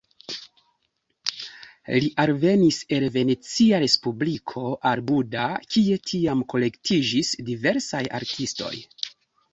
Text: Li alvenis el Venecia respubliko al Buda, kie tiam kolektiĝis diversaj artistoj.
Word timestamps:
Li 1.95 2.09
alvenis 2.23 2.79
el 2.97 3.05
Venecia 3.17 3.81
respubliko 3.85 4.63
al 4.93 5.05
Buda, 5.11 5.45
kie 5.75 6.01
tiam 6.13 6.43
kolektiĝis 6.55 7.33
diversaj 7.51 8.05
artistoj. 8.23 8.75